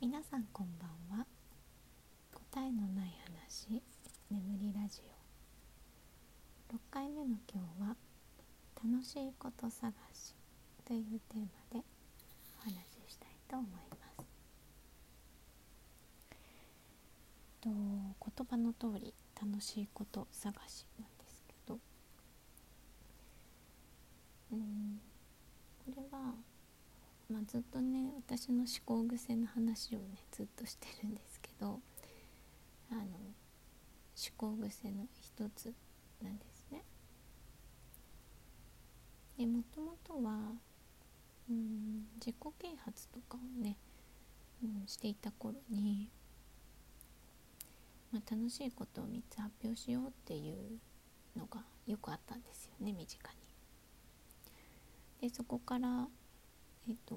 [0.00, 1.26] 皆さんこんばんは。
[2.32, 3.82] 答えのない話
[4.30, 5.02] 眠りラジ
[6.70, 6.74] オ。
[6.74, 7.96] 6回目の今日は
[8.82, 10.34] 楽しいこと探し
[10.86, 11.84] というテーマで
[12.60, 12.76] お話
[13.06, 14.26] ししたいと思います。
[17.60, 21.78] と言葉の通り楽しいこと探しなんですけど。
[24.52, 24.98] うん
[25.84, 26.32] これは
[27.30, 31.78] まあ、ずっとね私の思考癖の話をねずっとしてるんですけど
[32.90, 33.06] あの思
[34.36, 35.72] 考癖の一つ
[36.22, 36.82] なんですね。
[39.38, 40.52] でもともとは
[41.48, 43.76] うん自己啓発とかをね、
[44.62, 46.10] うん、していた頃に、
[48.12, 50.80] まあ、楽しいことを3つ発表しようっていう
[51.38, 53.30] のがよくあったんですよね身近
[55.22, 55.28] に。
[55.28, 56.08] でそこから
[56.88, 57.16] えっと、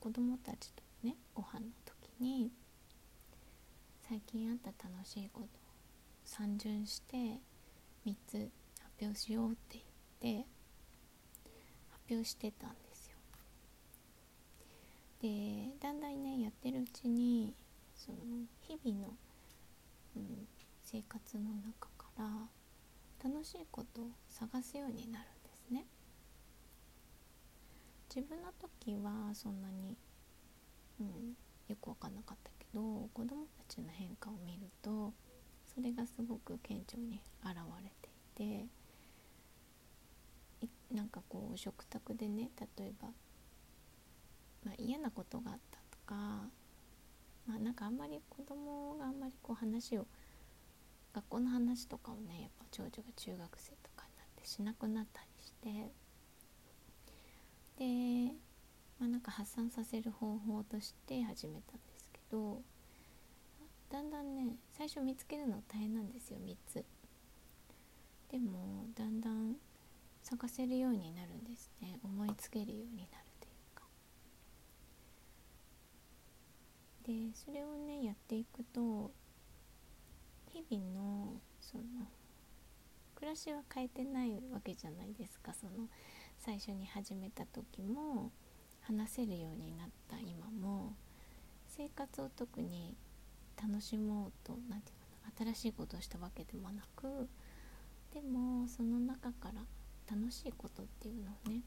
[0.00, 2.50] 子供たちとねご飯の時に
[4.08, 5.48] 最近あった楽しいことを
[6.24, 7.40] 三巡して
[8.06, 9.80] 3つ発表しようって
[10.22, 10.46] 言って
[11.90, 13.16] 発表してたんですよ。
[15.22, 17.54] でだんだんねやってるうちに
[17.96, 18.18] その
[18.60, 19.14] 日々の、
[20.16, 20.46] うん、
[20.82, 22.24] 生活の中から
[23.24, 25.35] 楽しいことを探すようになる。
[28.16, 29.94] 自分の時はそんなに、
[30.98, 31.06] うん、
[31.68, 32.80] よく分かんなかったけど
[33.12, 35.12] 子供たちの変化を見ると
[35.66, 38.66] それがすごく顕著に現れていて
[40.90, 43.08] なんかこう食卓でね例えば、
[44.64, 46.14] まあ、嫌なことがあったとか、
[47.46, 50.06] まあ、なんかあんまり子供があんまりこう話を
[51.12, 55.92] 学校の話とかをねやっぱ長女が中学生とかになってしなくなったりして
[57.78, 58.32] で、
[58.98, 62.62] まあ、なんか発散させる方法として始めたんですけど
[63.90, 66.84] だんだんね最初見つけるの大変なんですよ3つ。
[68.30, 69.56] でもだんだん
[70.22, 71.98] 探せるようになるんですね。
[72.02, 73.84] 思いつけるようになるというか。
[77.04, 79.12] でそれをねやっていくと
[80.48, 81.84] 日々のその
[83.14, 85.88] 暮らしは変えてないわけじゃないですかその
[86.46, 88.30] 最初に始めた時も
[88.82, 90.94] 話せるようになった今も
[91.66, 92.94] 生活を特に
[93.60, 97.28] 楽しもうと何て言うかな新しいことをしたわけでもなく
[98.14, 99.62] でもその中から
[100.08, 101.62] 楽しいことっていうのをね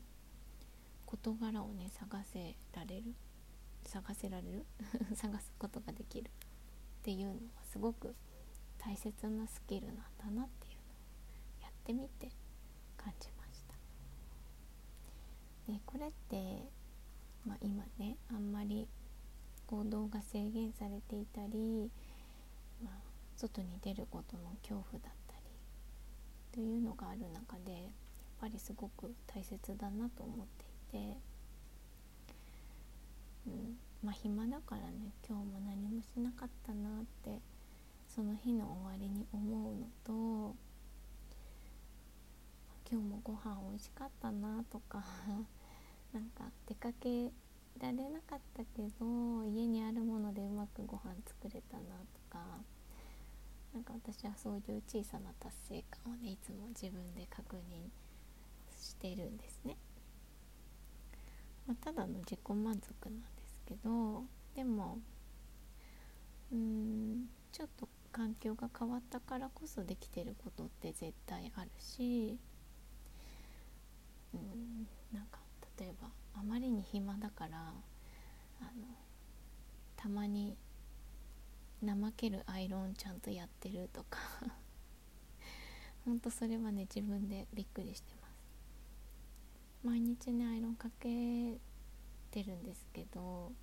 [1.06, 3.14] 事柄をね探せられる
[3.84, 4.66] 探せられる
[5.14, 6.32] 探すことができるっ
[7.04, 7.38] ていうのは
[7.70, 8.16] すごく
[8.78, 10.80] 大切なスキルなんだなっていうの
[11.60, 12.32] をやってみて
[12.96, 13.40] 感じます。
[15.70, 16.64] でこれって、
[17.46, 18.88] まあ、今ねあんまり
[19.68, 21.92] 行動が制限されていたり、
[22.84, 22.94] まあ、
[23.36, 25.44] 外に出ることの恐怖だったり
[26.52, 27.82] というのがある中でやっ
[28.42, 30.48] ぱりすごく大切だなと思っ
[30.92, 31.18] ていて、
[33.48, 37.40] うん、まあ暇だからね今日も何もしなかったなって
[38.08, 40.56] その日の終わりに思うのと
[42.92, 45.04] 今日もご飯美味しかったなとか
[46.12, 47.32] なんか出かけ
[47.80, 52.40] られなかったけど家にあるものでうまくご飯作れたなとか
[53.74, 57.90] なんか私はそういう小さな達成感をねいつも自分で確認
[58.80, 59.78] してるんですね。
[61.68, 64.24] まあ、ただの自己満足なんですけど
[64.56, 64.98] でも
[66.52, 72.40] うーんちょっと環境が変わったからこそできてることって絶対あるし
[74.34, 75.40] うんなんか
[75.80, 77.58] 例えばあまりに暇だから
[78.60, 78.88] あの
[79.96, 80.58] たまに
[81.82, 84.20] 怠けるアイロンちゃんとやってるとか
[86.04, 88.30] ほんとそれはね自分でびっくりしてます。
[89.82, 91.58] 毎日ねアイロンかけ
[92.32, 93.54] てるんですけど、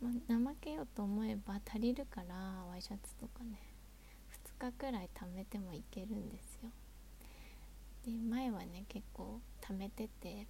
[0.00, 3.58] ま、怠けようと思えば足りるからワイシャツとかね
[4.58, 6.70] 2日くらい貯めてもいけるんですよ。
[8.06, 10.46] で前はね結構貯めてて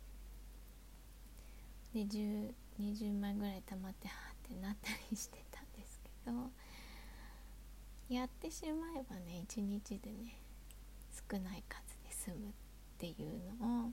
[1.95, 6.51] で1020枚ぐらい溜まってはってなったりしてたんですけど
[8.09, 10.39] やってしまえばね一日でね
[11.31, 12.53] 少ない数で済むっ
[12.99, 13.93] ていうのをも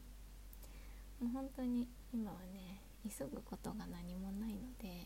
[1.23, 5.05] う本当に今はね急ぐことが何もないので、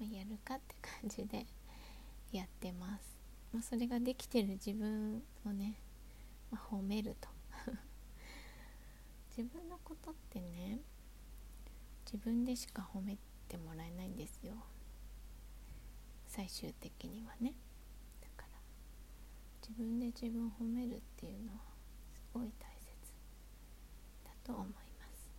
[0.00, 1.46] ま、やるかって感じで
[2.32, 3.16] やってます、
[3.52, 5.74] まあ、それができてる自分をね、
[6.50, 7.28] まあ、褒めると。
[9.36, 10.80] 自分のことってね
[12.12, 13.16] 自分でしか褒め
[13.46, 14.54] てもらえないんですよ。
[16.26, 17.54] 最終的にはね。
[18.20, 18.58] だから
[19.62, 21.60] 自分で自分を褒めるっていうのは
[22.12, 22.90] すごい大切。
[24.24, 25.30] だと思います。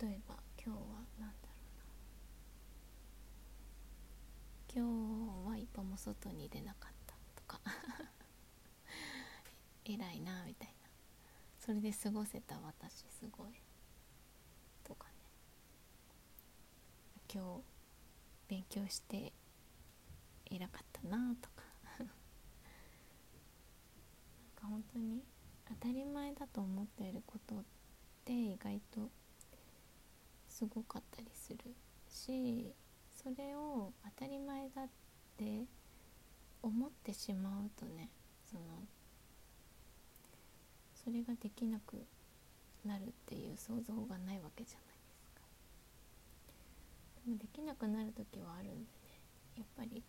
[0.00, 0.84] 例えば今日は
[1.20, 1.54] 何だろ
[4.74, 4.82] うな。
[4.82, 7.60] 今日は一歩も外に出なかったとか。
[9.84, 10.75] 偉いなみたいな。
[11.66, 13.48] それで過ごせた私すごい。
[14.84, 15.14] とかね。
[17.34, 17.62] 今日
[18.46, 19.32] 勉強して
[20.48, 21.64] 偉かったなとか。
[21.98, 22.08] なん
[24.54, 25.24] か本当に
[25.68, 27.64] 当たり前だと思っていることっ
[28.24, 29.10] て意外と
[30.48, 31.58] すごかったりする
[32.08, 32.72] し
[33.12, 34.88] それを当たり前だっ
[35.36, 35.64] て
[36.62, 38.08] 思ってしまうとね
[38.48, 38.62] その
[41.06, 42.04] それができなく
[42.84, 45.40] なるっていう想像がないわけじゃないですか。
[47.24, 48.86] でもできなくなる時はあるんでね。
[49.56, 50.02] やっぱり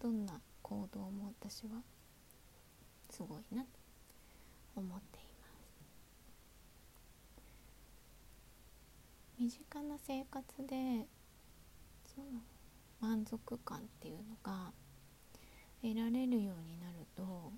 [0.00, 1.82] どんな行動も私は
[3.10, 3.68] すごいなと
[4.76, 5.48] 思っていま
[9.36, 9.38] す。
[9.38, 11.06] 身近な生活で
[12.06, 12.40] その
[13.00, 14.72] 満足感っていうのが
[15.82, 17.52] 得られるようになると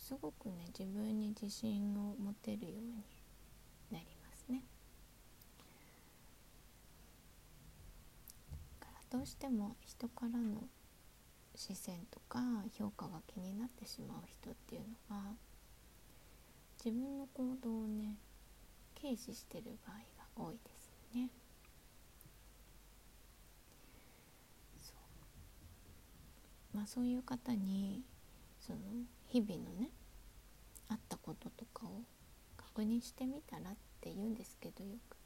[0.00, 3.04] すごくね自分に自信を持てるように
[3.92, 4.62] なりますね。
[8.80, 10.64] からどうしても人からの
[11.54, 12.40] 視線とか
[12.72, 15.22] 評価が気になってしまう人っていうのが
[16.82, 18.16] 自分の行動をね
[19.00, 19.96] 軽視してる場合
[20.42, 21.28] が多いですね。
[24.82, 24.92] そ
[26.74, 28.02] うまあそういう方に
[28.60, 28.78] その
[29.26, 29.90] 日々のね
[30.88, 32.02] あったこととかを
[32.56, 35.16] 確認してみたらって言うんですけどよく。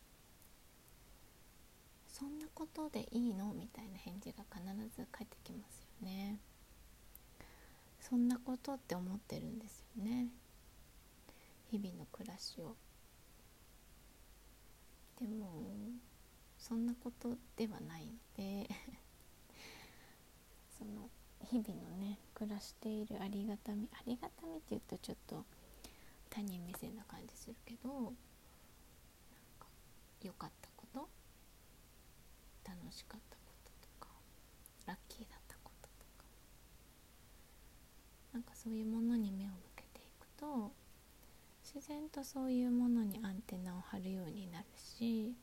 [2.09, 3.53] そんなことでいいの？
[3.55, 4.63] みたいな返事が必
[4.97, 6.39] ず返ってきますよね。
[8.01, 10.29] そんなことって思ってるんですよね。
[11.71, 12.77] 日々の暮らしを。
[15.19, 15.63] でも
[16.59, 18.69] そんなことではないので
[20.79, 21.09] その
[21.45, 25.45] 日々のね暮らしているありがたみありがたみって言うとちょっと
[26.31, 28.03] 他人目線な感じするけどなん
[29.61, 29.67] か
[30.23, 31.09] 良かったこと
[32.69, 34.09] 楽しかったこととか
[34.87, 36.25] ラッキーだったこととか
[38.33, 40.73] なんかそういうものに目を向けていくと
[41.63, 45.35] 自然とそういうものにアンテナを張るようになるし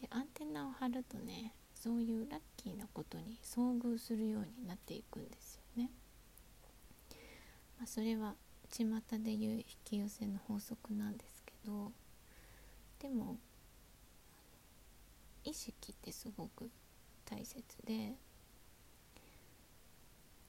[0.00, 1.52] でアンテナを張るとね
[1.86, 5.90] そういうラッキーなことに遭遇するようになっていくんですよね。
[7.78, 8.34] まあ、それは
[8.68, 8.86] 巷
[9.22, 11.92] でいう引き寄せの法則なんですけど
[12.98, 13.36] でも
[15.44, 16.68] 意識ってすごく
[17.24, 18.14] 大切で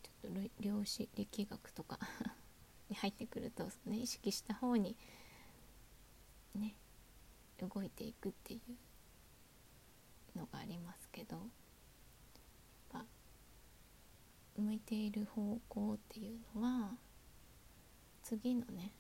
[0.02, 2.00] ちょっと量子力学とか
[2.90, 4.96] に入ってくると、ね、意識した方に
[6.56, 6.74] ね
[7.60, 8.87] 動いていくっていう
[10.38, 11.46] のがありますけどやっ
[12.92, 13.06] ぱ
[14.58, 16.92] 向いている方向っていうのは
[18.24, 18.92] 次のね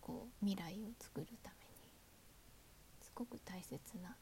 [0.00, 1.72] こう未来を作るために
[3.02, 4.14] すごく大切な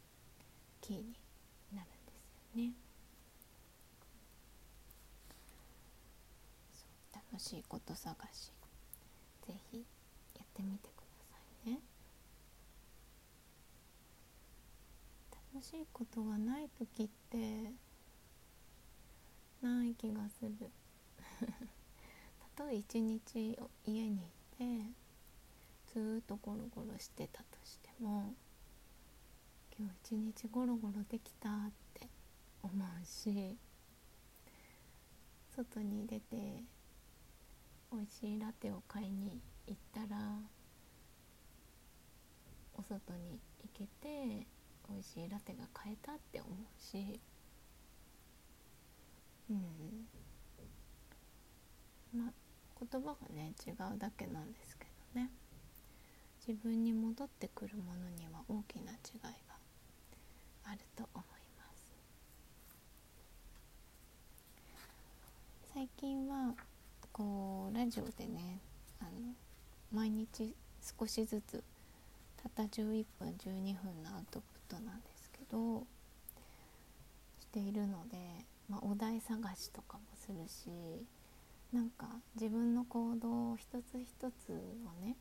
[0.81, 1.15] キーに
[1.75, 2.73] なるんですよね。
[7.33, 8.51] 楽しいこと探し
[9.47, 9.85] ぜひ
[10.35, 11.81] やってみてくださいね。
[15.57, 17.73] 楽しいことがない時って
[19.63, 20.71] ない気がする。
[22.55, 24.93] たとえ一日家にいて
[25.87, 28.35] ずっとゴロゴロしてたとしても
[29.79, 32.07] 今日一日ゴロゴロできたって
[32.63, 33.57] 思うし
[35.55, 36.65] 外に出て
[37.91, 40.39] 美味しいラテを買いに行ったら
[42.75, 44.47] お外に行けて
[44.91, 47.21] 美味しいラテが買えたって思うし。
[49.51, 50.07] うん。
[52.13, 52.33] まあ
[52.91, 55.31] 言葉がね違うだけなんですけどね。
[56.47, 59.31] 自分に戻ってくるものには大きな違いが
[60.65, 61.27] あると思い
[61.59, 61.93] ます。
[65.75, 66.55] 最近は
[67.13, 68.61] こうラジオでね
[69.01, 69.11] あの
[69.93, 70.55] 毎日
[70.99, 71.63] 少しずつ
[72.37, 75.87] たった11分12分のアウトプトなんですけど
[77.41, 78.17] しているので、
[78.69, 81.07] まあ、お題探しとかもするし
[81.73, 85.17] なんか自分の行動を一つ一つをね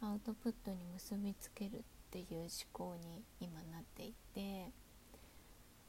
[0.00, 1.80] アウトプットに結びつけるっ
[2.10, 4.70] ていう思考に今なっていて、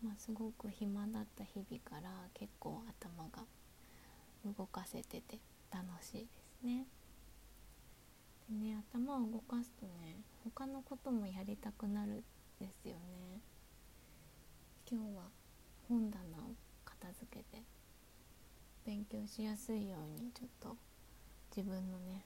[0.03, 3.43] まあ、すごく暇だった日々から結構頭が
[4.57, 5.39] 動かせてて
[5.71, 6.27] 楽しいで
[6.61, 6.85] すね。
[8.49, 12.23] でね頭を動かすとね他のこともやりたくなるん
[12.59, 13.41] ですよね。
[14.89, 15.23] 今日は
[15.87, 17.63] 本棚を片付けて
[18.85, 20.75] 勉強しやすいようにちょっと
[21.55, 22.25] 自分のね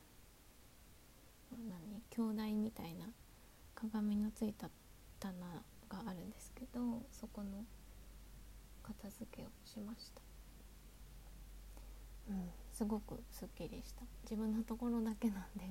[1.52, 3.06] 何兄弟みたいな
[3.76, 4.70] 鏡のついた
[5.20, 5.34] 棚
[5.90, 7.66] があるんですけどそこの
[8.82, 10.22] 片付けをしました。
[12.30, 12.50] うん。
[12.72, 14.02] すごくすっきりした。
[14.24, 15.66] 自分のところだけなんで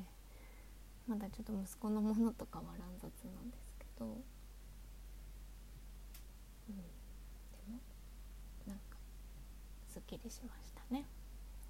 [1.09, 4.09] まだちょっと息子のものとかは乱雑なんですけどう
[6.73, 6.83] んで
[7.69, 7.81] も
[8.67, 8.97] なんか
[9.93, 11.05] すっきりしましたね。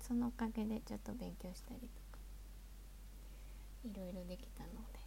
[0.01, 2.19] そのおかげでちょっと勉強したりとか
[3.85, 5.01] いろいろできたので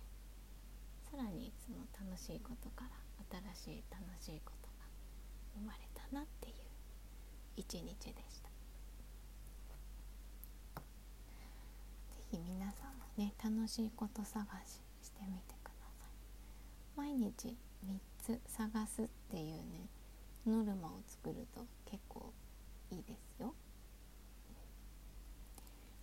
[1.10, 2.92] さらにその楽しいことから
[3.56, 4.86] 新しい楽しいことが
[5.56, 6.56] 生まれたなっていう
[7.56, 7.88] 一日で
[8.30, 8.50] した。
[12.12, 16.12] 是非皆さんもね楽しいこと探ししてみてください。
[16.98, 17.56] 毎日
[17.86, 19.88] 3つ探すっていうね
[20.46, 22.15] ノルマを作ると結構
[22.96, 23.54] いいですよ。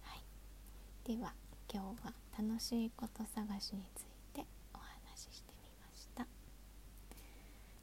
[0.03, 1.17] はい。
[1.17, 1.33] では
[1.73, 4.45] 今日は楽しいこと探しについて
[4.75, 6.27] お話ししてみました。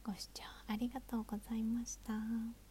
[0.03, 2.68] ご視聴ありがとうございました。